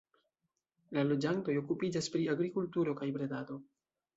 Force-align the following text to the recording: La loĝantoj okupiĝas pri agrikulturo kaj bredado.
La 0.97 1.03
loĝantoj 1.09 1.55
okupiĝas 1.61 2.09
pri 2.15 2.25
agrikulturo 2.35 2.97
kaj 3.03 3.11
bredado. 3.19 3.63